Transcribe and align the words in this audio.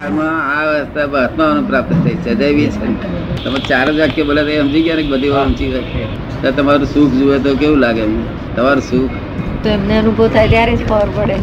આ 0.00 0.08
અવસ્થા 0.58 1.56
પ્રાપ્ત 1.68 1.90
થઈ 2.04 2.16
સજાવી 2.24 2.68
છે. 2.74 2.86
તમે 3.44 3.58
ચાર 3.68 3.86
જ 3.88 3.98
વાક્ય 4.00 4.22
બોલે 4.28 4.42
તો 4.44 4.52
સમજી 4.60 4.82
ગયા 4.84 4.96
ને 4.98 5.02
બધી 5.10 5.32
વાર 5.32 5.42
ઊંચી 5.48 5.68
વાક્ય? 5.72 6.06
તો 6.42 6.52
તમારું 6.58 6.86
સુખ 6.92 7.12
જુએ 7.16 7.38
તો 7.46 7.50
કેવું 7.62 7.80
લાગે 7.84 8.04
તમારું 8.56 8.82
સુખ? 8.86 9.10
તો 9.62 9.68
એમને 9.72 9.94
અનુભવ 9.98 10.30
થાય 10.36 10.48
ત્યારે 10.52 10.76
જ 10.76 10.86
ખબર 10.90 11.10
પડે. 11.16 11.36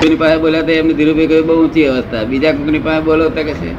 કોઈની 0.00 0.18
પાસે 0.22 0.40
બોલ્યા 0.44 0.66
તો 0.70 0.72
એમને 0.78 0.94
ધીરુભાઈ 1.00 1.28
કહ્યું 1.32 1.46
બહુ 1.50 1.58
ઊંચી 1.64 1.84
અવસ્થા. 1.90 2.24
બીજા 2.32 2.52
કોઈની 2.52 2.82
પાસે 2.86 3.04
બોલો 3.08 3.28
તો 3.36 3.44
કે 3.48 3.54
છે 3.60 3.70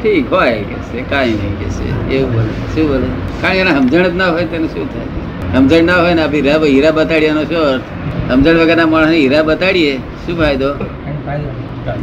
ઠીક 0.00 0.32
હોય 0.36 0.62
કે 0.70 0.76
છે 0.92 1.04
કાંઈ 1.10 1.36
નહીં 1.42 1.54
કે 1.60 1.68
છે. 1.76 1.86
એવું 2.16 2.32
બોલે. 2.36 2.52
શું 2.74 2.88
બોલે? 2.92 3.08
કારણ 3.42 3.60
એને 3.64 3.74
સમજણ 3.80 4.08
જ 4.14 4.14
ના 4.22 4.30
હોય 4.36 4.46
તેને 4.54 4.68
શું 4.76 4.88
થાય? 4.94 5.08
સમજણ 5.56 5.84
ના 5.90 5.98
હોય 6.06 6.14
ને 6.20 6.24
હીરા 6.36 6.56
હીરા 6.64 6.94
બતાડ્યાનો 7.00 7.44
શું 7.52 7.68
અર્થ? 7.74 7.92
સમજણ 8.30 8.56
વગરના 8.62 8.88
માણસને 8.94 9.20
હીરા 9.20 9.44
બતાડીએ 9.50 9.92
શું 10.24 10.40
ફાયદો? 10.40 10.70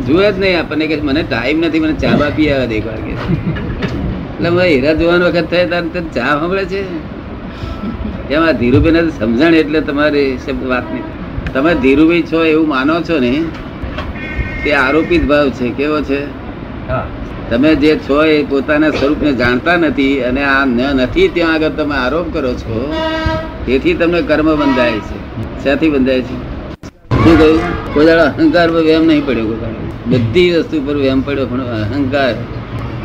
જુએ 0.08 0.32
જ 0.32 0.36
નહીં 0.40 0.58
આપણને 0.60 0.86
કે 0.88 0.96
મને 1.10 1.22
ટાઈમ 1.24 1.62
નથી 1.66 1.82
મને 1.84 1.94
ચા 2.02 2.16
બા 2.22 2.32
પી 2.38 2.50
આવે 2.54 2.76
એક 2.80 2.86
વાર 2.90 3.00
કે 3.06 3.14
એટલે 3.14 4.50
મને 4.50 4.66
હીરા 4.72 4.96
જોવાનો 5.02 5.30
વખત 5.30 5.48
થાય 5.52 5.68
તારે 5.74 5.88
તને 5.94 6.10
ચા 6.16 6.34
સાંભળે 6.40 6.66
છે. 6.66 6.82
એમાં 8.36 8.58
ધીરુભાઈને 8.62 9.02
ને 9.02 9.12
સમજણ 9.20 9.54
એટલે 9.62 9.80
તમારી 9.90 10.28
શબ્દ 10.44 10.68
વાત 10.74 10.86
નહીં. 10.94 11.06
તમે 11.54 11.72
ધીરુભાઈ 11.86 12.28
છો 12.32 12.44
એવું 12.52 12.68
માનો 12.74 12.98
છો 13.08 13.20
ને 13.20 13.34
તે 14.64 14.76
આરોપિત 14.82 15.24
ભાવ 15.32 15.50
છે 15.60 15.72
કેવો 15.80 16.02
છે? 16.02 16.22
તમે 17.50 17.72
જે 17.84 17.96
છો 18.08 18.20
એ 18.36 18.38
પોતાના 18.44 18.92
સ્વરૂપને 19.00 19.32
જાણતા 19.42 19.78
નથી 19.78 20.14
અને 20.30 20.44
આ 20.44 20.62
ન 20.66 20.80
નથી 21.00 21.30
ત્યાં 21.36 21.54
આગળ 21.54 21.74
તમે 21.80 21.96
આરોપ 22.04 22.28
કરો 22.34 22.54
છો 22.62 22.78
તેથી 23.66 23.98
તમને 24.04 24.22
કર્મ 24.30 24.50
બંધાય 24.62 25.00
છે. 25.08 25.18
ક્યાંથી 25.64 25.90
બંધાય 25.90 26.22
છે? 26.22 26.38
શું 27.24 27.36
કહ્યું? 27.40 27.60
કોઈ 27.94 28.06
દાડો 28.06 28.24
અહંકાર 28.24 28.68
પર 28.70 28.82
વેમ 28.90 29.04
નહીં 29.08 29.26
પડ્યો 29.26 29.46
કોઈ 29.46 29.76
બધી 30.12 30.50
વસ્તુ 30.52 30.82
પર 30.88 30.96
વેમ 30.96 31.22
પડ્યો 31.22 31.46
પણ 31.46 31.62
અહંકાર. 31.78 32.34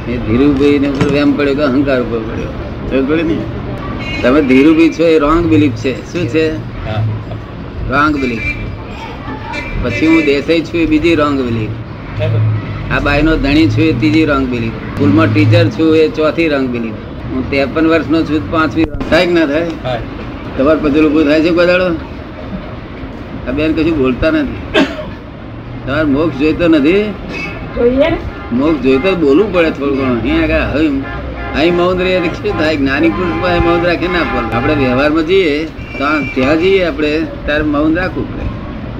એ 0.09 0.17
ધીરુભાઈ 0.27 0.79
ને 0.79 0.89
ઉપર 0.89 1.09
વેમ 1.13 1.31
પડ્યો 1.37 1.55
કે 1.55 1.63
અહંકાર 1.63 1.99
ઉપર 2.01 2.21
પડ્યો? 2.29 2.51
પડી 3.09 3.23
ને? 3.23 3.37
તમે 4.23 4.41
ધીરુભાઈ 4.43 4.93
છો 4.99 5.05
એ 5.05 5.19
રોંગ 5.19 5.43
બિલીફ 5.47 5.73
છે. 5.73 5.95
શું 6.13 6.29
છે? 6.29 6.47
રોંગ 7.91 8.15
બિલીફ 8.17 8.47
પછી 9.85 10.07
હું 10.07 10.25
દેસાઈ 10.25 10.63
છું 10.63 10.81
એ 10.81 10.87
બીજી 10.87 11.15
રોંગ 11.15 11.41
બિલીફ 11.41 11.75
આ 12.93 13.01
બાઈનો 13.01 13.37
ધણી 13.37 13.69
છું 13.69 13.85
એ 13.85 13.93
ત્રીજી 13.93 14.25
રંગ 14.25 14.47
બિલીફ 14.47 14.73
સ્કૂલમાં 14.73 15.29
ટીચર 15.35 15.65
છું 15.69 15.97
એ 15.97 16.09
ચોથી 16.09 16.49
રંગ 16.49 16.69
બિલીફ 16.69 16.99
હું 17.33 17.51
ત્રેપન 17.51 17.87
વર્ષનો 17.87 18.23
છું 18.23 18.51
પાંચમી 18.51 18.85
રંગ 18.85 19.03
થાય 19.11 19.27
કે 19.27 19.33
ના 19.33 19.47
થાય? 19.47 19.67
તમારે 20.59 20.79
બધું 20.79 21.07
ઊભું 21.07 21.25
થાય 21.25 21.41
છે 21.43 21.51
કોઈ 21.51 21.67
દાડો 21.67 21.87
આ 21.87 22.14
બેન 23.53 23.73
કશું 23.77 23.99
બોલતા 23.99 24.31
નથી. 24.31 24.59
તમારે 25.87 26.05
મોક્ષ 26.05 26.39
જોઈતો 26.39 26.69
નથી? 26.69 27.03
મોક્ષ 28.53 28.83
જોઈતો 28.83 29.11
બોલવું 29.15 29.53
પડે 29.53 29.71
થોડું 29.71 29.97
ઘણું. 29.99 30.19
અહીં 30.23 30.43
આગળ 30.43 30.65
હવે 30.75 30.89
અહીં 31.61 31.75
મૌન 31.77 31.99
રહીએ 31.99 32.21
તો 32.21 32.31
શું 32.35 32.59
થાય? 32.59 32.77
જ્ઞાની 32.77 33.09
પુરુષ 33.09 33.43
પાસે 33.43 33.61
મૌન 33.61 33.81
રાખી 33.87 34.09
ના 34.09 34.25
પડે 34.33 34.57
આપણે 34.57 34.75
વ્યવહારમાં 34.75 35.27
જઈએ 35.27 35.65
તો 35.99 36.05
ત્યાં 36.35 36.59
જઈએ 36.61 36.85
આપણે 36.85 37.13
ત્યારે 37.47 37.65
મૌન 37.65 37.97
રાખવું 37.97 38.27
પડે. 38.33 38.45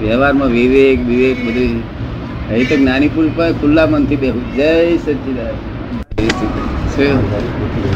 વ્યવહારમાં 0.07 0.49
વિવેક 0.49 0.99
વિવેક 1.09 1.37
બધું. 1.45 1.79
અહીં 2.49 2.67
તો 2.69 2.75
જ્ઞાની 2.75 3.07
પુરુષ 3.07 3.37
પાસે 3.37 3.53
ખુલ્લા 3.61 3.85
મનથી 3.85 4.15
બેહું 4.15 4.43
જય 4.55 4.67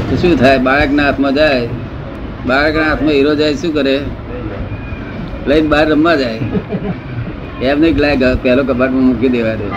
તો 0.09 0.15
શું 0.15 0.35
થાય? 0.39 0.57
બાળકના 0.57 1.03
હાથમાં 1.03 1.33
જાય. 1.33 1.67
બાળકના 2.47 2.83
હાથમાં 2.83 3.13
હીરો 3.13 3.35
જાય 3.35 3.53
શું 3.53 3.73
કરે? 3.73 3.95
લઈને 5.47 5.69
બહાર 5.73 5.85
રમવા 5.93 6.17
જાય. 6.21 6.39
એમ 7.69 7.77
નહીં 7.83 7.95
કે 8.21 8.29
પહેલો 8.43 8.61
કબાટમાં 8.69 9.05
મૂકી 9.09 9.31
દેવા 9.35 9.57
દે. 9.61 9.67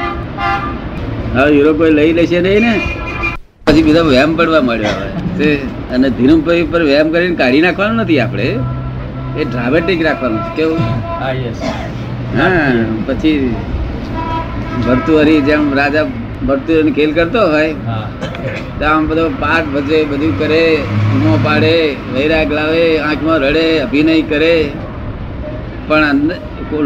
હવે 1.35 1.49
હીરો 1.57 1.73
કોઈ 1.81 1.95
લઈ 1.99 2.13
લેશે 2.19 2.39
નહીં 2.47 2.63
ને 2.67 2.73
પછી 3.67 3.85
બીજા 3.87 4.07
વ્યાયામ 4.09 4.39
પડવા 4.39 4.63
મળ્યો 4.69 4.95
હવે 5.37 5.51
અને 5.97 6.09
ધીરુભાઈ 6.19 6.67
પર 6.73 6.83
વ્યાયામ 6.89 7.13
કરીને 7.15 7.37
કાઢી 7.43 7.65
નાખવાનું 7.67 8.03
નથી 8.05 8.21
આપણે. 8.25 8.49
એ 9.41 9.43
ડ્રામેટિક 9.51 10.01
રાખવાનું. 10.09 10.43
કેવું? 10.57 10.83
હા 12.39 12.59
પછી 13.09 13.39
ભરતુહરી 14.87 15.41
જેમ 15.49 15.63
રાજા 15.81 16.07
ભરતુહરી 16.49 16.95
ખેલ 16.99 17.11
કરતો 17.19 17.43
હોય 17.53 17.73
તો 18.79 18.85
આમ 18.93 19.03
બધો 19.11 19.25
પાઠ 19.43 19.69
ભજે 19.75 19.99
બધું 20.13 20.33
કરે 20.41 20.63
ઊમો 21.13 21.35
પાડે 21.47 21.75
વૈરાગ 22.15 22.57
લાવે 22.59 22.87
આંખમાં 23.09 23.39
રડે 23.45 23.67
અભિનય 23.85 24.17
કરે. 24.33 24.55
પણ 25.93 26.21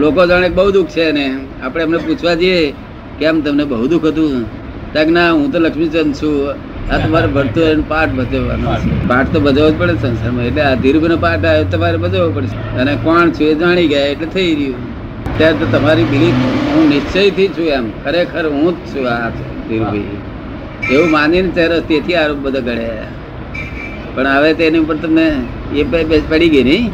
લોકો 0.05 0.27
જાણે 0.31 0.49
બહુ 0.61 0.69
દુઃખ 0.77 0.95
છે 0.97 1.11
ને 1.17 1.27
આપણે 1.65 1.83
એમને 1.89 1.99
પૂછવા 2.07 2.37
જઈએ 2.43 2.61
કેમ 3.19 3.41
તમને 3.41 3.65
બહુ 3.73 3.87
દુઃખ 3.93 4.07
હતું? 4.13 4.33
ત્યાં 4.93 5.13
ના, 5.17 5.29
હું 5.33 5.53
તો 5.53 5.59
લક્ષ્મીચંદ 5.59 6.15
છું. 6.15 6.35
આ 6.91 6.99
તમારે 7.05 7.29
ભરતો 7.37 7.63
પાઠ 7.89 8.13
ભજવવાનો 8.19 8.75
પાઠ 9.09 9.33
તો 9.33 9.41
ભજવવો 9.41 9.71
જ 9.71 9.79
પડે 9.79 9.95
સંસારમાં. 10.03 10.45
એટલે 10.51 10.63
આ 10.63 10.75
ધીરુભાઈનો 10.83 11.17
પાઠ 11.25 11.45
આવ્યો 11.51 11.67
તમારે 11.73 11.99
ભજવવો 12.05 12.29
પડશે. 12.37 12.59
અને 12.81 12.93
કોણ 13.05 13.33
છું 13.39 13.47
એ 13.47 13.55
જાણી 13.63 13.89
ગયા 13.93 14.13
એટલે 14.13 14.29
થઈ 14.35 14.53
રહ્યું. 14.55 14.85
ત્યારે 15.39 15.57
તો 15.63 15.67
તમારી 15.73 16.07
બિલીફ 16.13 16.39
હું 16.75 16.85
નિશ્ચયથી 16.91 17.49
છું 17.59 17.67
એમ. 17.79 17.91
ખરેખર 18.05 18.45
હું 18.55 18.71
જ 18.77 18.95
છું 18.95 19.11
આ 19.15 19.29
ધીરુભાઈ. 19.69 20.19
એવું 20.95 21.09
માનીને 21.11 21.51
ત્યારે 21.57 21.81
તેથી 21.91 22.15
આરોપ 22.15 22.39
બધા 22.39 22.65
ગળ્યા 22.69 23.09
પણ 24.15 24.27
હવે 24.35 24.51
તેની 24.61 24.81
ઉપર 24.85 24.97
તમને 24.97 25.27
એ 25.75 25.85
પડી 26.31 26.51
ગઈ 26.55 26.65
નહીં? 26.65 26.87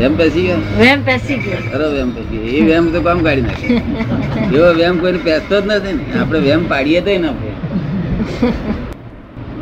એમ 0.00 0.16
પેસી 0.16 0.42
ગયો? 0.42 0.56
વેમ 0.56 1.04
પેસી 1.04 1.36
ગયો. 1.36 1.70
ખરો 1.72 1.90
વેમ 1.90 2.10
પછી 2.10 2.36
એ 2.36 2.64
વેમ 2.64 2.92
તો 2.92 3.00
કામ 3.00 3.18
કાઢી 3.18 3.40
નાખે. 3.40 3.66
એવો 4.56 4.72
વેમ 4.74 4.98
કોઈને 4.98 5.18
પેસતો 5.18 5.60
જ 5.60 5.66
નથી 5.66 5.92
ને. 5.92 6.18
આપણે 6.18 6.38
વેમ 6.40 6.68
પાડીએ 6.68 7.00
તો 7.00 7.10
ને 7.18 7.28
આપણે 7.28 7.50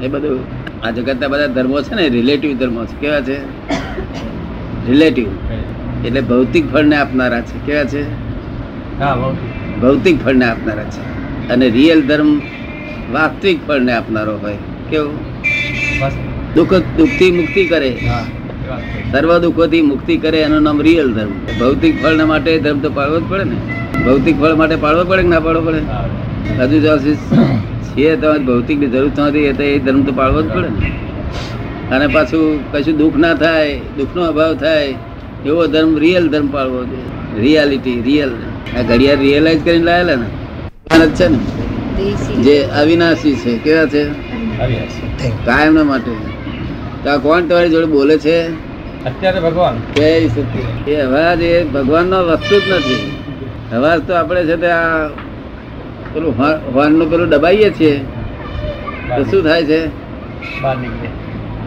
એ 0.03 0.09
બધું 0.09 0.41
આ 0.87 0.91
જગતના 0.91 1.29
બધા 1.29 1.47
ધર્મો 1.47 1.83
છે 1.83 1.95
ને 1.95 2.09
રિલેટિવ 2.09 2.59
ધર્મો 2.59 2.85
છે. 2.85 3.01
કેવા 3.01 3.21
છે? 3.21 3.39
રિલેટિવ 4.89 5.27
એટલે 6.07 6.21
ભૌતિક 6.21 6.73
ફળને 6.73 6.97
આપનારા 6.97 7.41
છે. 7.41 7.67
કેવા 7.67 7.85
છે? 7.85 8.03
ભૌતિક. 9.81 10.25
ફળને 10.25 10.45
આપનારા 10.45 10.85
છે. 10.85 11.49
અને 11.49 11.69
રિયલ 11.71 12.03
ધર્મ 12.03 12.39
વાસ્તવિક 13.13 13.67
ફળને 13.67 13.93
આપનારો 13.93 14.39
હોય. 14.39 14.57
કેવું? 14.91 15.19
દુઃખ 16.55 16.75
દુઃખથી 16.75 17.31
મુક્તિ 17.31 17.65
કરે. 17.65 17.97
સર્વ 19.13 19.39
દુઃખોથી 19.39 19.83
મુક્તિ 19.83 20.17
કરે 20.17 20.39
એનું 20.39 20.63
નામ 20.63 20.83
રિયલ 20.83 21.13
ધર્મ. 21.13 21.31
ભૌતિક 21.61 22.03
ફળ 22.03 22.25
માટે 22.25 22.59
ધર્મ 22.59 22.79
તો 22.79 22.91
પાળવો 22.91 23.21
જ 23.21 23.23
પડે 23.29 23.45
ને. 23.45 23.57
ભૌતિક 24.05 24.41
ફળ 24.41 24.55
માટે 24.55 24.77
પાળવો 24.77 25.05
પડે 25.05 25.23
કે 25.23 25.29
ના 25.29 25.41
પાળવો 25.41 25.63
પડે? 25.63 25.79
હજુ 26.59 26.81
જો 26.81 26.99
છીએ 27.87 28.17
તો 28.17 28.35
ભૌતિકની 28.35 28.87
જરૂર 28.87 29.11
નથી 29.19 29.39
એ 29.39 29.53
તો 29.53 29.63
એ 29.63 29.79
ધર્મ 29.79 30.03
તો 30.03 30.13
પાળવો 30.13 30.43
જ 30.43 30.49
પડે 30.49 30.69
ને. 30.69 30.93
અને 31.95 32.07
પાછું 32.07 32.73
કશું 32.73 32.97
દુઃખ 32.97 33.17
ના 33.17 33.35
થાય 33.35 33.79
દુઃખનો 33.97 34.23
અભાવ 34.23 34.55
થાય 34.55 34.95
એવો 35.47 35.67
ધર્મ 35.67 35.99
રિયલ 35.99 36.29
ધર્મ 36.29 36.47
પાળવો 36.47 36.85
જોઈએ. 36.85 37.41
રિયાલિટી 37.41 38.01
રિયલ 38.01 38.31
આ 38.79 38.83
ઘડિયાળ 38.83 39.19
રિયલાઇઝ 39.19 39.65
કરીને 39.65 39.85
લાયેલા 39.85 40.17
ને. 40.17 41.07
જ 41.07 41.11
છે 41.15 41.29
ને. 41.29 41.39
જે 42.43 42.63
અવિનાશી 42.63 43.37
છે 43.37 43.59
કેવા 43.59 43.87
છે? 43.87 44.05
કાયમના 45.45 45.85
માટે. 45.85 46.30
તો 47.05 47.13
કોણ 47.25 47.49
તમારી 47.49 47.73
જોડે 47.75 47.89
બોલે 47.95 48.17
છે? 48.19 48.37
અત્યારે 49.09 49.41
ભગવાન. 49.41 49.75
જય 49.97 50.29
સત્ય 50.29 50.93
એ 50.93 50.95
અવાજ 51.07 51.43
એ 51.43 51.65
ભગવાનનો 51.75 52.19
વસ્તુ 52.29 52.57
જ 52.61 52.67
નથી. 52.77 53.05
અવાજ 53.77 54.01
તો 54.07 54.13
આપણે 54.15 54.43
છે 54.49 54.57
તે 54.63 54.71
આ 54.71 55.09
પેલું 56.13 56.33
હોર્નનું 56.75 57.07
પેલું 57.11 57.29
દબાઈએ 57.35 57.71
છીએ. 57.79 57.97
તો 59.17 59.21
શું 59.31 59.41
થાય 59.49 59.65
છે? 59.71 59.81
બહાર 60.63 60.77
નીકળે. 60.83 61.09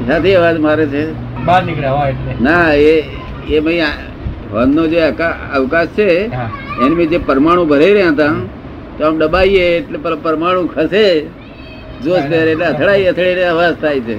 ત્યાંથી 0.05 0.35
અવાજ 0.39 0.57
મારે 0.65 0.85
છે? 0.93 1.03
બહાર 1.45 1.61
નીકળે 1.67 1.87
હવા 1.87 2.07
એટલે. 2.11 2.31
ના 2.45 2.67
એ 2.91 2.95
એ 3.49 3.59
ભાઈ 3.59 3.91
હોર્નનો 4.53 4.83
જે 4.87 4.99
અવકાશ 5.57 5.93
છે 5.97 6.07
એની 6.81 6.95
મેં 6.99 7.07
જે 7.09 7.17
પરમાણુ 7.29 7.63
ભરાઈ 7.71 7.93
રહ્યા 7.97 8.15
હતા 8.15 8.35
તો 8.97 9.01
આમ 9.07 9.15
દબાઈએ 9.21 9.63
એટલે 9.77 9.97
પરમાણુ 10.25 10.61
ખસે. 10.75 11.05
જોશ 12.03 12.25
એટલે 12.31 12.65
અથડાઈ 12.71 13.05
અથડાઈને 13.11 13.43
અવાજ 13.53 13.73
થાય 13.81 14.01
છે. 14.07 14.17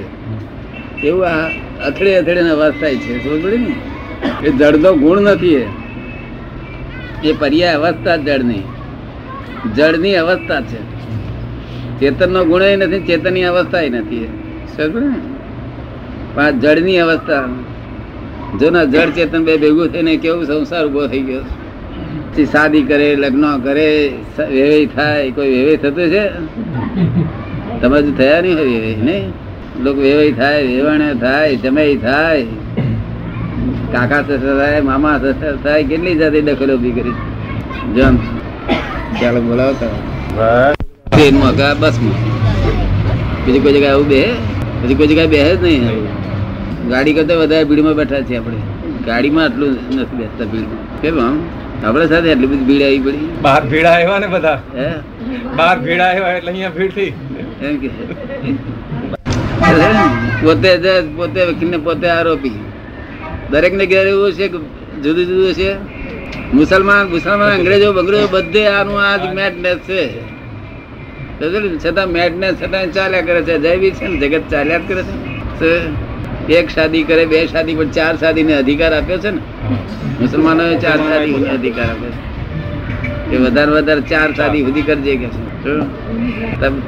એવું 1.06 1.24
આ 1.26 1.48
અથડે 1.86 2.10
અથડે 2.18 2.40
અવાજ 2.56 2.72
થાય 2.80 2.96
છે 2.96 3.12
સમજ 3.24 3.42
પડે 3.44 3.58
ને 3.58 3.74
એ 4.46 4.50
જડનો 4.50 4.90
ગુણ 4.94 5.20
નથી 5.20 5.54
એ. 5.54 7.32
પર્યાય 7.32 7.74
અવસ્થા 7.74 8.16
જડની 8.16 8.62
જડની 9.76 10.14
અવસ્થા 10.22 10.60
છે. 10.60 10.80
ચેતનનો 12.00 12.44
ગુણ 12.44 12.62
એ 12.62 12.76
નથી, 12.76 13.00
ચેતનની 13.00 13.44
અવસ્થા 13.44 13.80
એ. 13.80 13.88
નથી 13.88 14.28
સમજ 14.76 14.96
ને 14.96 15.18
પણ 16.34 16.60
જડની 16.60 16.98
અવસ્થા 16.98 17.48
જો 18.60 18.70
ના 18.70 18.84
જડ 18.84 19.10
ચેતન 19.10 19.44
બે 19.44 19.56
ભેગું 19.56 19.88
થઈને 19.92 20.16
કેવું 20.16 20.44
સંસાર 20.46 20.86
ઊભો 20.86 21.06
થઈ 21.06 21.22
ગયો. 21.22 21.44
પછી 22.34 22.46
શાદી 22.46 22.82
કરે, 22.82 23.08
લગ્ન 23.16 23.44
કરે 23.60 23.88
વેવે 24.38 24.86
થાય, 24.86 25.30
કોઈ 25.30 25.50
વેવે 25.50 25.76
થતું 25.76 26.06
છે? 26.10 26.24
તમે 27.80 27.98
થયા 28.18 28.40
નહીં 28.40 28.56
હોય 28.58 28.68
વેવાઈ 28.68 28.96
નહીં? 29.04 29.43
લોકો 29.82 30.00
વેવાય 30.06 30.32
થાય 30.40 30.58
વેવાણે 30.70 31.08
થાય 31.22 31.54
જમાઈ 31.62 31.96
થાય. 32.02 32.44
કાકા 33.94 34.20
સસરા 34.26 34.56
થાય 34.60 34.80
મામા 34.88 35.14
સસરા 35.22 35.54
થાય 35.64 35.88
કેટલી 35.90 36.16
જાતે 36.20 36.38
દખલ 36.48 36.70
ઊભી 36.74 36.94
કરી. 36.98 37.16
જમ 37.96 38.14
ચાલો 39.20 39.40
બોલાવો 39.48 39.74
તમે 39.80 39.98
બસ 40.36 40.76
ટ્રેનમાં 41.12 41.54
કે 41.60 41.66
બસમાં? 41.82 42.18
બીજી 43.44 43.62
કોઈ 43.64 43.74
જગ્યાએ 43.76 43.94
આવું 43.96 44.08
બે? 44.12 44.22
પછી 44.80 44.96
કોઈ 45.00 45.10
જગ્યાએ 45.12 45.32
બેસે 45.34 45.52
જ 45.56 45.64
નહીં 45.64 46.06
ગાડી 46.92 47.16
કરતા 47.18 47.40
વધારે 47.42 47.68
ભીડમાં 47.72 47.96
બેઠા 48.00 48.22
છીએ 48.30 48.38
આપણે. 48.40 48.60
ગાડીમાં 49.08 49.44
આટલું 49.48 49.72
નથી 49.96 50.18
બેસતા 50.22 50.46
ભીડમાં. 50.52 50.82
કેમ 51.02 51.20
આમ? 51.26 51.36
આપણે 51.84 52.06
સાથે 52.12 52.28
એટલી 52.34 52.50
બધી 52.52 52.68
ભીડ 52.70 52.86
આવી 52.88 53.02
પડી. 53.06 53.28
બહાર 53.48 53.62
ભીડ 53.74 53.86
આવ્યા 53.92 54.18
ને 54.24 54.28
બધા. 54.36 54.58
હે? 54.78 54.88
બહાર 55.58 55.76
ભીડ 55.84 56.02
આવ્યા 56.08 56.34
એટલે 56.38 56.50
અહીંયા 56.52 56.76
ભીડ 56.78 56.92
થઈ 56.96 57.12
એમ 57.68 57.74
કે. 57.82 57.88
પોતે 60.44 60.70
જ 60.82 60.86
પોતે 61.16 61.40
વકીલને 61.48 61.78
પોતે 61.86 62.06
આરોપી. 62.08 62.58
દરેક 63.50 63.74
ને 63.74 63.84
ઘેર 63.86 64.06
એવું 64.06 64.32
છે 64.32 64.46
કે 64.48 64.58
જુદું 65.02 65.24
જુદું 65.28 65.52
છે? 65.54 65.70
મુસલમાન 66.52 67.02
મુસલમાન 67.14 67.50
અંગ્રેજો 67.58 67.88
બંગ્રેજો 67.92 68.26
બધે 68.34 68.62
આનું 68.68 68.98
આજ 69.02 69.22
મેડનેસ 69.38 69.78
છે? 69.88 70.02
છતાં 71.82 72.08
મેડનેસ 72.16 72.54
છતાં 72.60 72.92
ચાલ્યા 72.96 73.26
કરે 73.28 73.40
છે. 73.42 73.54
જૈવી 73.64 73.92
છે 73.96 74.04
ને? 74.08 74.16
જગત 74.22 74.44
ચાલ્યા 74.52 74.78
જ 74.78 74.84
કરે 74.88 75.02
છે. 75.58 75.70
એક 76.58 76.66
શાદી 76.74 77.04
કરે 77.08 77.24
બે 77.32 77.38
શાદી 77.52 77.76
પણ 77.78 77.90
ચાર 77.96 78.14
શાદી 78.22 78.44
ને 78.48 78.54
અધિકાર 78.62 78.92
આપ્યો 78.98 79.18
છે 79.24 79.30
ને? 79.30 79.40
મુસલમાનો 80.20 80.64
ચાર 80.84 80.98
શાદી 81.08 81.48
અધિકાર 81.56 81.88
આપ્યો 81.92 82.12
છે. 82.16 82.20
એ 83.34 83.36
વધારે 83.44 83.70
વધારે 83.76 84.02
ચાર 84.10 84.28
શાદી 84.38 84.62
સુધી 84.66 84.86
કરજે 84.88 85.12
કે 85.20 85.28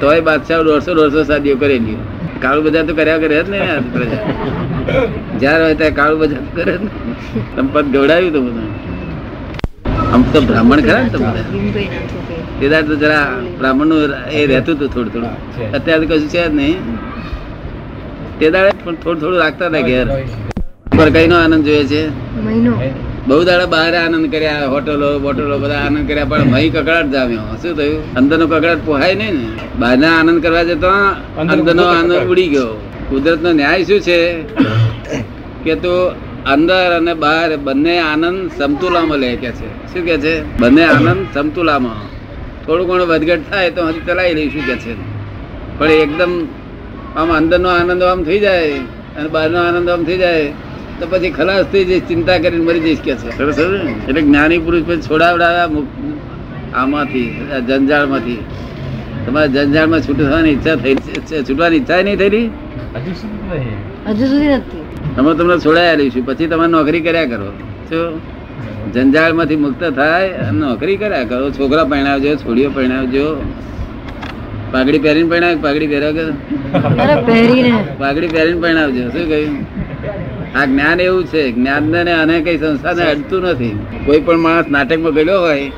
તોય 0.01 0.21
બાદશાહ 0.29 0.61
દોઢસો 0.69 0.91
દોઢસો 0.99 1.21
શાદીઓ 1.31 1.57
કરેલી 1.63 1.99
કાળું 2.43 2.65
બજાર 2.67 2.85
તો 2.89 2.95
કર્યા 2.99 3.23
કરે 3.25 3.39
જ 3.43 3.49
ને 3.55 3.61
પ્રજા. 3.95 4.23
જ્યારે 5.41 5.63
હોય 5.65 5.77
ત્યારે 5.81 5.97
કાળું 6.01 6.19
બજાર 6.23 6.43
તો 6.47 6.53
કરે 6.59 6.75
જ 6.79 6.83
ને. 6.85 6.91
તમે 7.57 7.69
પદ 7.75 7.87
ગવડાવ્યું 7.95 8.33
તો 8.37 8.41
બધું. 8.47 8.69
આમ 10.13 10.23
તો 10.33 10.39
બ્રાહ્મણ 10.49 10.81
ખરા 10.87 11.03
ને 11.03 11.11
તમે 11.15 11.27
બધા? 11.27 11.47
ભીમભાઈ 11.53 11.89
ના 11.95 12.05
છોકરી. 12.13 12.43
તે 12.61 12.97
જરા 13.03 13.25
બ્રાહ્મણનું 13.59 14.15
એ 14.31 14.47
રહેતું 14.53 14.75
હતું 14.77 14.89
થોડું 14.95 15.13
થોડું. 15.13 15.33
અત્યારે 15.77 16.07
તો 16.07 16.15
કશું 16.15 16.31
છે 16.35 16.43
જ 16.47 16.55
નહીં. 16.61 16.79
તે 18.39 18.51
દાડે 18.55 18.71
પણ 18.85 18.95
થોડું 19.03 19.21
થોડું 19.23 19.39
રાખતા 19.45 19.69
હતા 19.69 19.85
ઘેર. 19.91 20.07
પર 20.99 21.09
કઈ 21.17 21.27
નો 21.31 21.37
આનંદ 21.43 21.65
જોઈએ 21.69 21.85
છે? 21.93 22.03
મહિનો. 22.47 22.75
બહુ 23.27 23.45
દાડા 23.45 23.67
બહાર 23.67 23.95
આનંદ 23.95 24.31
કર્યા 24.31 24.67
હોટલો 24.67 25.19
બોટલો 25.19 25.59
બધા 25.59 25.75
આનંદ 25.75 26.09
કર્યા 26.09 26.25
પણ 26.25 26.51
ભાઈ 26.51 26.71
કકડાટ 26.71 27.07
જામ્યો. 27.07 27.57
શું 27.63 27.77
થયું? 27.77 28.15
અંદર 28.15 28.39
નો 28.39 28.47
કકડાટ 28.47 28.79
પોહાય 28.87 29.15
નહીં 29.15 29.35
ને? 29.35 29.49
બહારના 29.79 30.19
આનંદ 30.19 30.43
કરવા 30.43 30.63
જતો 30.63 30.89
અંદરનો 31.39 31.83
આનંદ 31.83 32.13
ઉડી 32.13 32.49
ગયો. 32.49 32.81
કુદરત 33.11 33.43
નો 33.43 33.53
ન્યાય 33.53 33.85
શું 33.85 34.01
છે? 34.01 34.43
કે 35.65 35.75
તું 35.75 36.11
અંદર 36.45 36.97
અને 36.97 37.15
બહાર 37.15 37.57
બંને 37.57 37.99
આનંદ 37.99 38.51
સમતુલામાં 38.59 39.19
લે 39.19 39.37
કે 39.37 39.51
છે. 39.51 39.95
શું 39.95 40.05
કે 40.05 40.19
છે? 40.19 40.59
બંને 40.59 40.85
આનંદ 40.85 41.27
સમતુલામાં. 41.35 42.01
થોડું 42.67 42.87
ઘણું 42.87 43.07
વધઘટ 43.07 43.51
થાય 43.51 43.71
તો 43.71 43.89
હજી 43.89 44.01
ચલાવી 44.01 44.35
લઈશું 44.35 44.67
કે 44.67 44.77
છે. 44.77 44.95
પણ 45.79 45.91
એકદમ 45.91 46.47
આમ 47.17 47.37
અંદરનો 47.37 47.69
આનંદ 47.69 48.03
આમ 48.03 48.23
થઈ 48.23 48.41
જાય 48.41 48.71
અને 49.19 49.29
બહારનો 49.29 49.59
આનંદ 49.59 49.91
આમ 49.91 50.05
થઈ 50.05 50.19
જાય. 50.19 50.53
તો 51.01 51.05
પછી 51.11 51.33
ખલાસ 51.39 51.67
થઈ 51.73 51.85
જઈશ 51.89 52.05
ચિંતા 52.11 52.39
કરીને 52.45 52.65
મરી 52.69 52.83
જઈશ 52.87 53.03
કે 53.07 53.15
છે. 53.23 53.29
એટલે 54.09 54.21
જ્ઞાની 54.27 54.61
પુરુષ 54.67 54.85
પછી 54.89 55.05
છોડાવડાવ્યા 55.09 55.69
આમાંથી 56.83 57.29
આ 57.57 57.61
જંજાળમાંથી. 57.69 58.41
તમારે 59.27 59.49
જંજાળમાં 59.57 60.01
છૂટવાની 60.07 60.53
ઈચ્છા 60.57 60.77
થઈ 60.85 60.95
છૂટવાની 61.49 61.79
ઈચ્છા 61.81 62.01
નહીં 62.07 62.19
થયેલી? 62.23 62.47
હજુ 62.97 63.13
સુધી 63.21 63.45
નહીં. 63.51 63.79
હજુ 64.09 64.25
સુધી 64.33 64.55
નથી. 64.59 64.85
અમે 65.19 65.31
તમને 65.39 65.57
છોડાયા 65.67 65.99
લઈશું 66.01 66.25
પછી 66.29 66.49
તમે 66.53 66.67
નોકરી 66.75 67.03
કર્યા 67.07 67.29
કરો. 67.33 67.49
શું 67.91 68.11
જંજાળમાંથી 68.95 69.61
મુક્ત 69.65 69.83
થાય 70.01 70.29
અને 70.49 70.59
નોકરી 70.65 70.97
કર્યા 71.03 71.29
કરો. 71.31 71.47
છોકરા 71.59 71.87
પરણાવજો 71.93 72.31
છોડીઓ 72.43 72.71
પરણાવજો. 72.77 73.27
પાઘડી 74.73 75.03
પહેરીને 75.07 75.29
પરણાવ 75.33 75.59
પાઘડી 75.65 75.91
પહેરાવ 75.93 76.17
અરે 77.03 77.17
પહેરીને. 77.29 77.73
પાઘડી 78.01 78.31
પહેરીને 78.37 78.61
પરણાવજો. 78.65 79.05
શું 79.15 79.25
કહ્યું? 79.33 79.55
આ 80.59 80.65
જ્ઞાન 80.71 80.99
એવું 81.07 81.25
છે. 81.33 81.43
જ્ઞાન 81.57 81.91
ને 81.95 82.13
અને 82.23 82.37
કઈ 82.47 82.59
સંસ્થાને 82.63 83.03
અડતું 83.13 83.47
નથી. 83.53 83.75
કોઈ 84.07 84.21
પણ 84.27 84.41
માણસ 84.47 84.69
નાટકમાં 84.77 85.15
ગયો 85.19 85.41
હોય 85.47 85.69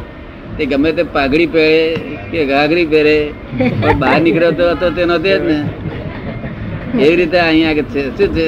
તે 0.59 0.63
ગમે 0.71 0.91
તે 0.99 1.03
પાઘડી 1.17 1.49
પહેરે 1.55 1.83
કે 2.31 2.41
ઘાઘરી 2.51 2.87
પહેરે 2.93 3.17
પણ 3.59 3.99
બહાર 4.03 4.19
નીકળતો 4.27 4.65
તો 4.81 4.87
હતો 4.93 5.17
તે 5.27 5.33
જ 5.35 5.41
ને. 5.49 5.59
એવી 7.05 7.17
રીતે 7.21 7.39
અહીંયા 7.41 7.73
આગળ 7.73 7.89
છે. 7.95 8.03
શું 8.17 8.29
છે? 8.37 8.47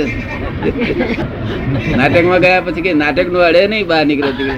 નાટકમાં 1.99 2.41
ગયા 2.45 2.63
પછી 2.67 2.85
કે 2.87 2.93
નાટકનું 3.03 3.43
અડે 3.49 3.63
નહીં 3.73 3.87
બહાર 3.91 4.05
નીકળતું 4.11 4.51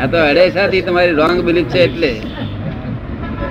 આ 0.00 0.06
તો 0.12 0.18
અડે 0.30 0.44
સાથી 0.56 0.82
તમારી 0.88 1.18
રોંગ 1.20 1.38
બિલીફ 1.48 1.70
છે 1.74 1.80
એટલે. 1.88 2.12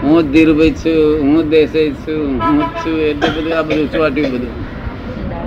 હું 0.04 0.18
જ 0.18 0.25
ધીરુભાઈ 0.33 0.75
છું 0.81 1.00
હું 1.27 1.39
જ 1.42 1.45
દેસાઈ 1.54 1.94
છું 2.06 2.21
હું 2.48 2.57
જ 2.59 2.71
છું 2.81 2.95
એટલે 3.12 3.27
બધું 3.36 3.54
આ 3.59 3.63
બધું 3.69 3.88
ચોટ્યું 3.94 4.31
બધું? 4.33 4.54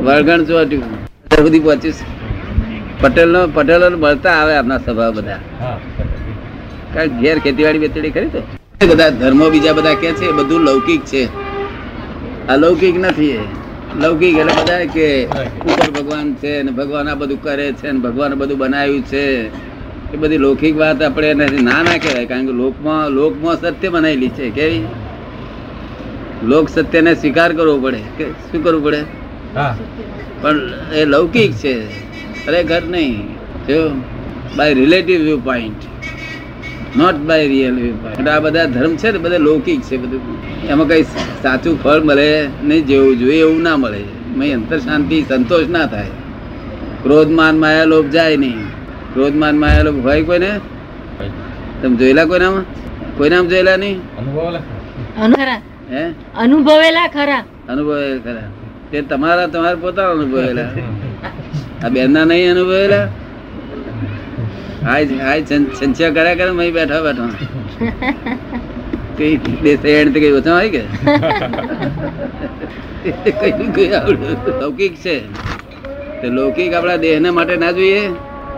વળગણ 0.07 0.43
ચોટ્યું 0.49 1.06
સુધી 1.27 1.61
પહોંચ્યું 1.61 1.97
પટેલ 3.01 3.29
નો 3.31 3.41
પટેલો 3.49 3.87
મળતા 3.97 4.37
આવે 4.37 4.53
આપના 4.57 4.79
સ્વભાવ 4.79 5.13
બધા. 5.17 5.41
કારણ 6.95 7.19
ઘેર 7.21 7.37
ખેતીવાડી 7.41 7.83
બેતડી 7.85 8.13
ખરી 8.13 8.31
તો? 8.31 8.41
બધા 8.83 9.11
ધર્મો 9.13 9.47
બીજા 9.51 9.73
બધા 9.73 9.97
કે 9.97 10.09
છે 10.15 10.27
બધું 10.33 10.63
લૌકિક 10.65 11.03
છે. 11.05 11.23
અલૌકિક 12.49 12.97
નથી 12.97 13.33
એ. 13.33 13.45
લૌકિક 14.03 14.35
એટલે 14.39 14.55
બધા 14.59 14.85
કે 14.87 15.07
ઉપર 15.65 15.89
ભગવાન 15.93 16.27
છે 16.35 16.53
ને 16.63 16.71
ભગવાન 16.73 17.09
આ 17.09 17.15
બધું 17.15 17.41
કરે 17.43 17.67
છે 17.73 17.89
ને 17.93 17.99
ભગવાન 17.99 18.33
બધું 18.35 18.59
બનાવ્યું 18.59 19.03
છે. 19.05 19.25
એ 20.13 20.17
બધી 20.17 20.39
લૌકિક 20.39 20.75
વાત 20.77 21.03
આપણે 21.03 21.31
નથી 21.41 21.63
ના 21.63 21.83
ના 21.83 21.99
કહેવાય 21.99 22.27
કારણ 22.27 22.47
કે 22.47 22.53
લોકમાં 22.53 23.05
લોકમાં 23.11 23.57
સત્ય 23.57 23.89
બનાવેલી 23.91 24.31
છે. 24.31 24.51
કેવી? 24.51 24.85
લોક 26.45 26.69
સત્યને 26.69 27.13
સ્વીકાર 27.17 27.51
કરવો 27.53 27.77
પડે. 27.81 28.01
કે 28.19 28.25
શું 28.47 28.63
કરવું 28.63 28.83
પડે? 28.85 29.01
હા. 29.55 29.73
પણ 30.47 30.61
એ 30.95 31.05
લૌકિક 31.05 31.53
છે. 31.53 31.87
ખરેખર 32.47 32.83
નહીં. 32.83 33.29
જો 33.69 33.89
by 34.57 34.75
relative 34.75 35.21
viewpoint 35.39 35.77
not 36.97 37.15
by 37.15 37.49
real 37.49 37.75
viewpoint 37.95 38.29
આ 38.29 38.41
બધા 38.41 38.65
ધર્મ 38.65 38.97
છે 38.97 39.11
ને 39.11 39.19
બધા 39.19 39.37
લૌકિક 39.37 39.81
છે 39.81 39.97
બધું. 39.97 40.39
એમાં 40.69 40.89
કંઈ 40.89 41.03
સાચું 41.43 41.83
ફળ 41.83 42.01
મળે 42.01 42.49
નહીં 42.65 42.87
જેવું 42.87 43.19
જોઈએ 43.19 43.41
એવું 43.41 43.63
ના 43.63 43.77
મળે. 43.77 44.05
મેં 44.37 44.55
અંતર 44.55 44.79
શાંતિ 44.79 45.25
સંતોષ 45.29 45.67
ના 45.69 45.87
થાય. 45.87 46.07
ક્રોધ 47.03 47.29
માન 47.29 47.59
માયા 47.59 47.85
લોભ 47.85 48.07
જાય 48.07 48.37
નહીં. 48.37 48.59
ક્રોધમાન 49.15 49.59
માયા 49.59 49.83
લોભ 49.83 50.07
હોય 50.07 50.23
કોઈને? 50.23 50.61
તમે 51.83 51.97
જોયેલા 51.97 52.25
કોઈનામાં? 52.25 52.63
કોઈનામાં 53.19 53.49
જોયેલા 53.49 53.77
નહીં? 53.77 53.99
અનુભવ 53.99 54.51
લે 54.51 54.59
અનુ- 55.23 55.37
ખરા 55.37 55.63
હે? 55.91 56.11
અનુભવેલા 56.37 57.07
ખરા. 57.07 57.45
અનુભવેલા 57.69 58.19
ખરા. 58.19 58.43
તે 58.93 59.03
તમારા 59.03 59.47
તમારા 59.47 59.75
પોતાના 59.75 60.11
અનુભવેલા. 60.11 60.69
આ 61.85 61.89
બેનના 61.89 62.25
નહીં 62.25 62.51
અનુભવેલા? 62.51 63.09
આજ 64.89 65.21
આજ 65.21 65.53
સંચય 65.79 66.11
કર્યા 66.11 66.35
કરે 66.35 66.51
મય 66.51 66.71
બેઠા 66.71 67.01
બેઠા. 67.01 67.29
કઈ 69.19 69.37
દેશે 69.37 69.89
એને 69.89 70.11
તો 70.11 70.21
કઈ 70.21 70.33
ઓછા 70.33 70.55
હોય 70.55 70.69
કે? 70.69 70.83
કઈ 73.31 73.53
કઈ 73.75 73.93
આવડું. 73.93 74.61
લૌકિક 74.61 74.95
છે. 74.95 75.17
તે 76.23 76.29
લૌકિક 76.29 76.75
આપણા 76.75 76.97
દેહને 76.97 77.31
માટે 77.31 77.57
ના 77.57 77.71
જોઈએ. 77.71 78.09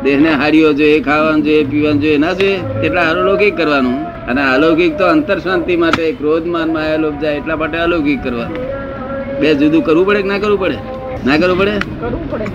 દેહને 0.04 0.30
હારીઓ 0.30 0.72
જોઈએ, 0.72 1.00
ખાવાનું 1.00 1.42
જોઈએ, 1.42 1.64
પીવાનું 1.64 2.00
જોઈએ, 2.00 2.18
ના 2.18 2.32
જોઈએ. 2.32 2.58
એટલા 2.84 3.02
હારું 3.02 3.24
લૌકિક 3.24 3.56
કરવાનું. 3.56 4.04
અને 4.26 4.42
અલૌકિક 4.42 4.98
તો 4.98 5.04
અંતર 5.06 5.38
શાંતિ 5.38 5.76
માટે 5.76 6.12
ક્રોધ 6.12 6.46
માન 6.46 6.72
માયા 6.72 6.96
લોભ 6.96 7.20
જાય 7.20 7.34
એટલા 7.34 7.56
માટે 7.56 7.78
અલૌકિક 7.78 8.24
કરવાનું. 8.24 8.77
બે 9.40 9.48
જુદું 9.60 9.82
કરવું 9.86 10.04
પડે 10.08 10.20
કે 10.22 10.28
ના 10.32 10.38
કરવું 10.42 10.58
પડે? 10.62 10.78
ના 11.26 11.36
કરવું 11.40 11.58
પડે? 11.60 11.74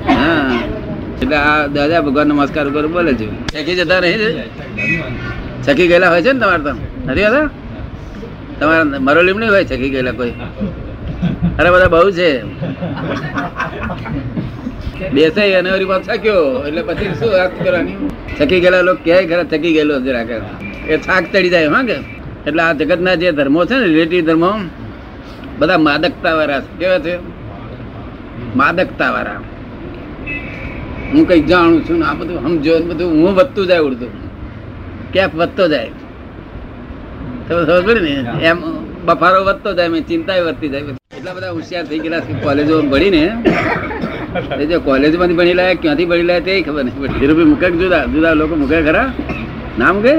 હા. 0.08 0.60
એટલે 1.22 1.36
આ 1.36 1.68
દાદા 1.76 2.02
ભગવાન 2.08 2.28
નમસ્કાર 2.32 2.66
કરો 2.76 2.88
બોલે 2.96 3.12
છે. 3.20 3.28
શકી 3.54 3.76
જતા 3.80 4.00
નહીં 4.02 4.20
છે? 4.24 4.30
ચકી 5.66 5.88
ગયેલા 5.92 6.10
હોય 6.14 6.22
છે 6.26 6.32
ને 6.34 6.40
તમારે 6.40 6.64
તો? 6.64 6.74
નથી 7.08 7.28
હતા? 7.30 7.46
તમારા 8.60 9.00
મરોલીમ 9.08 9.38
નહીં 9.40 9.52
હોય 9.54 9.66
શકી 9.72 9.92
ગયેલા 9.94 10.16
કોઈ? 10.20 10.34
અરે 11.60 11.70
બધા 11.74 11.92
બહુ 11.94 12.10
છે. 12.12 12.30
બેસાઈ 15.16 15.56
અને 15.60 15.70
ઓરી 15.76 15.90
પાસે 15.92 16.06
થાક્યો. 16.10 16.44
એટલે 16.68 16.82
પછી 16.88 17.14
શું 17.20 17.30
વાત 17.36 17.52
કરવાની? 17.64 17.96
છકી 18.38 18.60
ગયેલા 18.64 18.84
લોકો 18.88 19.02
ક્યાંય 19.06 19.28
ખરા 19.30 19.48
થકી 19.52 19.74
ગયેલો 19.78 19.96
જરા 20.06 20.26
કે 20.30 20.36
એ 20.94 20.98
થાક 21.08 21.24
તડી 21.32 21.54
જાય 21.56 21.70
હા 21.76 21.84
કે? 21.90 21.98
એટલે 22.48 22.62
આ 22.68 22.74
જગતના 22.80 23.16
જે 23.22 23.32
ધર્મો 23.40 23.62
છે 23.70 23.76
ને 23.82 23.86
રિલેટિવ 23.92 24.26
ધર્મો 24.30 24.52
બધા 25.64 25.80
માદકતા 25.88 26.34
વાળા 26.40 26.62
કેવા 26.80 27.00
છે? 27.08 27.16
માદકતા 28.56 29.10
વાળા 29.16 29.40
હું 31.14 31.28
કઈ 31.30 31.42
જાણું 31.50 31.82
છું 31.88 31.98
ને 32.00 32.06
આ 32.06 32.14
બધું 32.20 32.38
સમજો 32.46 32.74
બધું. 32.90 33.10
હું 33.22 33.36
વધતું 33.36 33.68
જાય 33.70 33.80
ઉડતું. 33.88 34.12
ક્યાંક 35.14 35.36
વધતો 35.36 35.68
જાય. 35.68 35.90
તો 37.48 37.54
ખબર 37.70 37.98
ને? 38.02 38.14
એમ 38.50 38.58
બફારો 39.06 39.40
વધતો 39.48 39.70
જાય 39.78 39.90
મેં 39.94 40.04
ચિંતા 40.12 40.38
વધતી 40.48 40.70
જાય. 40.74 40.82
એટલા 41.18 41.34
બધા 41.34 41.52
હોશિયાર 41.58 41.86
થઈ 41.90 42.00
ગયેલા 42.04 42.22
છે 42.28 42.34
કોલેજો 42.44 42.76
ભણીને 42.92 43.24
એ 44.62 44.66
જો 44.66 44.78
કોલેજમાંથી 44.88 45.38
ભણી 45.40 45.58
લાયા 45.60 45.82
ક્યાંથી 45.82 46.10
ભણી 46.12 46.28
લાયા 46.30 46.48
તે 46.48 46.62
ખબર 46.68 46.84
નહીં. 46.84 47.20
ધીરુભાઈ 47.20 47.50
મૂકે 47.52 47.68
જુદા 47.82 48.04
જુદા 48.14 48.34
લોકો 48.42 48.56
મૂકે 48.62 48.78
ખરા. 48.88 49.08
ના 49.80 49.92
મૂકે? 49.96 50.14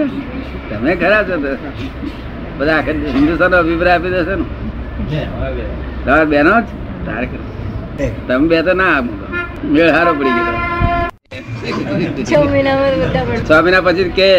તમે 0.69 0.93
ખરા 1.03 1.23
છો 1.29 1.35
બધા 2.59 2.77
આખા 2.79 2.93
હિન્દુસ્તાનનો 3.17 3.57
અભિપ્રાય 3.63 3.97
આપી 3.97 4.13
દેશે 4.17 4.35
ને. 4.41 4.45
તમારા 5.11 6.27
બહેનો 6.33 6.55
જ? 6.61 6.67
તારે 7.07 7.27
તમે 8.29 8.47
બે 8.53 8.59
તો 8.69 8.73
ના 8.83 8.97
મેળ 9.75 9.91
હારો 9.97 10.13
પડી 10.19 10.35
ગયો. 10.37 10.55
છ 12.29 13.51
મહિના 13.65 13.85
પછી 13.87 14.11
કે? 14.19 14.31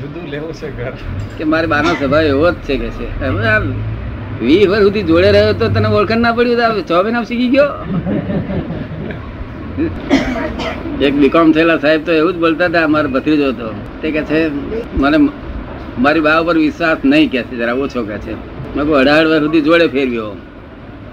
જુદું 0.00 0.24
લેવું 0.34 0.52
છે 0.60 0.68
ઘર. 0.78 0.94
કે 1.38 1.44
મારી 1.52 1.70
બાનો 1.74 1.90
સ્વભાવ 2.00 2.24
એવો 2.34 2.48
જ 2.50 2.54
છે 2.66 2.74
કે 2.82 2.88
છે. 2.98 3.06
હવે 3.24 3.42
આ 3.54 3.60
વીસ 4.40 4.64
વર્ષ 4.70 4.82
સુધી 4.86 5.06
જોડે 5.10 5.28
રહ્યો 5.36 5.52
તો 5.60 5.66
તને 5.74 5.88
ઓળખણ 5.98 6.20
ના 6.26 6.34
પડ્યું 6.38 6.82
છ 6.88 6.92
મહિના 7.04 7.24
શીખી 7.30 7.50
ગયો? 7.54 7.70
એક 11.06 11.14
બીકોમ 11.20 11.46
થયેલા 11.54 11.80
સાહેબ 11.84 12.00
તો 12.06 12.12
એવું 12.20 12.32
જ 12.34 12.36
બોલતા 12.46 12.68
હતા 12.72 12.86
મારો 12.94 13.08
ભત્રીજો 13.14 13.46
હતો 13.52 13.68
તે 14.00 14.06
કે 14.16 14.22
છે 14.30 14.38
મને 15.02 15.18
મારી 16.06 16.24
બા 16.26 16.40
ઉપર 16.42 16.56
વિશ્વાસ 16.64 16.98
નહીં 17.12 17.28
કે 17.34 17.40
છે 17.48 17.54
જરા 17.60 17.78
ઓછો 17.84 18.00
કે 18.10 18.16
છે. 18.24 18.32
મેં 18.76 18.84
કહું 18.86 18.96
અઢાર 18.98 19.24
વર્ષ 19.26 19.42
સુધી 19.42 19.60
જોડે 19.60 19.86
ફેરવ્યો. 19.86 20.30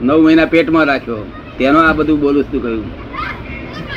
નવ 0.01 0.17
મહિના 0.23 0.45
પેટમાં 0.45 0.85
રાખ્યો. 0.85 1.23
તેનો 1.57 1.79
આ 1.79 1.93
બધું 1.93 2.19
બોલું 2.19 2.43
શું 2.43 2.61
કહ્યું. 2.63 2.85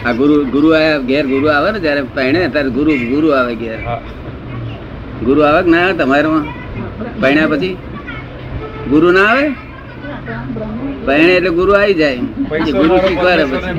આ 0.06 0.12
ગુરુ 0.12 0.34
ગુરુ 0.44 0.68
આવ્યા 0.68 0.98
ઘેર 0.98 1.24
ગુરુ 1.26 1.46
આવે 1.46 1.68
ને 1.72 1.80
જયારે 1.80 2.02
પહેણે 2.14 2.48
ત્યારે 2.48 2.70
ગુરુ 2.70 2.90
ગુરુ 3.12 3.28
આવે 3.28 3.54
ઘેર. 3.54 3.78
ગુરુ 5.24 5.40
આવે 5.40 5.60
કે 5.62 5.70
ના 5.70 5.82
આવે 5.84 5.94
તમારામાં? 5.98 6.44
પહેણ્યા 7.20 7.46
પછી? 7.46 7.76
ગુરુ 8.90 9.08
ના 9.12 9.26
આવે? 9.26 9.46
પહેણે 11.06 11.32
એટલે 11.36 11.50
ગુરુ 11.50 11.72
આવી 11.72 11.94
જાય. 11.94 12.20
ગુરુ 12.80 12.94
શીખવાડે 13.06 13.44
પછી. 13.44 13.72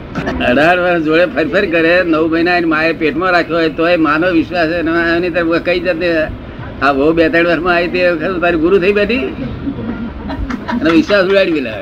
અઢાર 0.48 0.76
વર્ષ 0.84 1.02
જોડે 1.06 1.24
ફરફર 1.34 1.48
ફર 1.52 1.64
કરે, 1.74 1.94
નવ 2.12 2.24
મહિના 2.32 2.56
એની 2.60 2.72
માએ 2.74 2.92
પેટમાં 3.02 3.30
રાખ્યો 3.36 3.58
હોય 3.60 3.70
તોય 3.78 3.96
માનો 4.06 4.26
વિશ્વાસ 4.38 4.70
એની 4.80 5.32
તરફ 5.36 5.62
કઈ 5.68 5.80
જતે 5.86 6.08
આ 6.86 6.92
બહુ 6.96 7.12
બે 7.18 7.24
ત્રણ 7.32 7.46
વર્ષમાં 7.50 7.74
આવી 7.76 7.92
તે 7.94 8.00
વખત 8.14 8.34
તારી 8.44 8.62
ગુરુ 8.64 8.76
થઈ 8.82 8.94
બેઠી. 8.98 9.26
અને 10.78 10.88
વિશ્વાસ 10.96 11.24
ઉડાડી 11.30 11.56
પેલા 11.58 11.80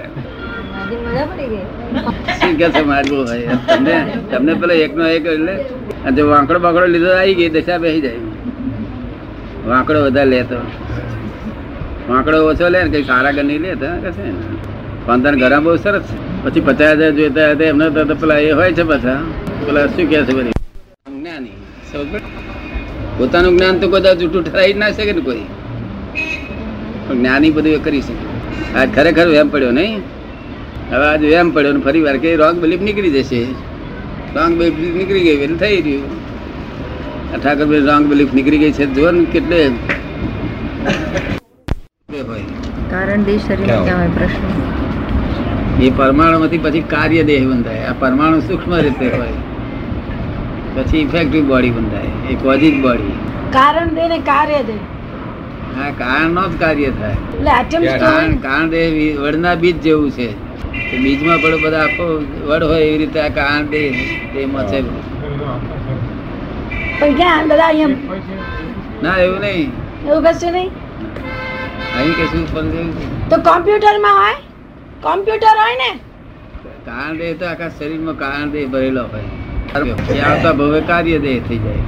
તમને 3.68 3.96
તમને 4.30 4.52
પેલો 4.60 4.74
એકનો 4.86 5.04
એક 5.16 5.26
એટલે 5.34 5.54
જો 6.16 6.22
વાંકડો 6.32 6.58
બાંકડો 6.64 6.86
લીધો 6.94 7.10
આવી 7.20 7.36
ગઈ, 7.38 7.50
દશા 7.56 7.78
બેસી 7.84 8.02
જાય. 8.06 8.20
વાંકડો 9.70 9.98
વધારે 10.06 10.30
લે 10.32 10.40
તો 10.50 10.58
વાંકડો 12.08 12.36
ઓછો 12.50 12.66
લે 12.74 12.78
ને, 12.84 12.88
કઈ 12.94 13.04
સારા 13.10 13.36
ગણી 13.38 13.60
લે 13.64 13.70
તો 13.82 13.88
કશે 14.04 14.24
ને? 14.36 14.42
પંદર 15.06 15.34
ગરમ 15.42 15.62
બહુ 15.66 15.76
સરસ. 15.84 16.06
છે 16.10 16.16
પછી 16.44 16.64
પચાસ 16.66 16.94
હજાર 17.00 17.12
જોઈતા 17.18 17.48
હતા 17.52 17.68
એમને 17.72 17.86
તો 18.10 18.14
પેલા 18.22 18.40
એ 18.48 18.50
હોય 18.58 18.72
છે 18.78 18.84
પાછા. 18.90 19.20
પેલા 19.66 19.86
શું 19.94 20.04
કે 20.10 20.18
છે 20.26 20.32
બધી? 20.38 20.54
જ્ઞાની 21.18 21.56
પોતાનું 23.18 23.52
જ્ઞાન 23.56 23.74
તો 23.82 23.86
કદાચ 23.92 24.16
જૂઠું 24.22 24.42
ઠરાવી 24.48 24.76
ના 24.82 24.90
શકે 24.96 25.12
ને 25.18 25.22
કોઈ. 25.28 25.46
પણ 27.06 27.16
જ્ઞાની 27.20 27.52
બધું 27.56 27.72
એ 27.78 27.80
કરી 27.86 28.02
શકે. 28.08 28.24
આ 28.78 28.86
ખરેખર 28.96 29.26
વેમ 29.34 29.48
પડ્યો 29.54 29.72
નહીં. 29.78 29.96
હવે 30.90 31.06
આજે 31.12 31.26
વેમ 31.34 31.48
પડ્યો 31.56 31.72
ને 31.78 31.82
ફરી 31.86 32.04
વાર 32.06 32.16
કે 32.26 32.28
રોંગ 32.42 32.56
બિલીફ 32.66 32.82
નીકળી 32.88 33.14
જશે. 33.16 33.40
રોંગ 34.36 34.52
બિલીફ 34.60 34.96
નીકળી 35.00 35.24
ગઈ 35.26 35.36
એટલે 35.46 35.58
થઈ 35.64 35.78
રહ્યું. 35.86 36.14
આ 37.32 37.38
ઠાકર 37.42 37.66
રોંગ 37.90 38.04
બિલીફ 38.12 38.32
નીકળી 38.38 38.62
ગઈ 38.64 38.74
છે. 38.78 38.84
જો 39.00 39.10
ને 39.18 39.24
કેટલે 39.34 39.58
હોય. 42.30 42.44
કારણ 42.94 43.28
દેશ 43.28 43.44
શરીર 43.50 43.68
હોય? 43.74 44.08
પ્રશ્ન. 44.20 44.65
એ 45.84 45.88
પરમાણુમાંથી 46.00 46.62
પછી 46.64 46.84
કાર્ય 46.94 47.22
દેહ 47.30 47.40
બંધાય. 47.48 47.84
આ 47.90 47.96
પરમાણુ 48.02 48.38
સૂક્ષ્મ 48.48 48.72
રીતે 48.86 49.06
હોય. 49.16 49.38
પછી 50.76 51.02
ઇફેક્ટિવ 51.06 51.42
બોડી 51.50 51.72
બંધાય. 51.76 52.12
એ 52.30 52.36
કોઝિક 52.44 52.76
બોડી 52.84 53.16
કારણ 53.56 53.90
દે 53.98 54.04
ને 54.12 54.18
કાર્ય 54.30 54.60
દે 54.68 54.76
આ 55.84 55.90
કારણનો 56.00 56.42
જ 56.52 56.54
કાર્ય 56.64 56.90
થાય. 57.00 57.18
કારણ 58.04 58.32
કારણ 58.46 58.70
દેહ 58.74 58.86
વડના 59.24 59.56
બીજ 59.64 59.76
જેવું 59.88 60.10
છે. 60.18 60.28
તો 60.88 60.96
બીજમાં 61.04 61.38
પડો 61.44 61.58
બધા 61.66 61.84
આખો 61.88 62.06
વડ 62.48 62.62
હોય 62.70 62.82
એવી 62.88 62.98
રીતે 63.04 63.20
આ 63.26 63.30
કારણ 63.40 63.70
દેહ 63.76 63.86
તેમાં 64.32 64.64
છે. 64.72 64.78
પણ 66.98 67.14
ક્યાં 67.20 67.44
બધા 67.52 67.70
અહીંયા 67.70 68.20
ના 69.04 69.16
એવું 69.28 69.40
નહીં. 69.46 69.70
એવું 70.08 70.22
કશું 70.26 70.52
નહીં? 70.58 70.70
અહીં 71.96 72.14
કશું. 72.18 72.42
તો 73.30 73.36
કોમ્પ્યુટરમાં 73.52 74.20
હોય? 74.24 74.36
કોમ્પ્યુટર 75.02 75.54
હોય 75.56 75.76
ને? 75.76 75.90
કારણ 76.86 77.18
દેહ 77.18 77.32
તો 77.34 77.46
આખા 77.46 77.68
શરીરમાં 77.68 78.18
કારણ 78.18 78.50
દેહ 78.50 78.66
ભરેલો 78.66 79.04
હોય. 79.04 79.28
આવતા 80.22 80.52
ભવે 80.52 80.80
કાર્ય 80.80 81.18
દેહ 81.18 81.38
થઈ 81.48 81.58
જાય. 81.58 81.82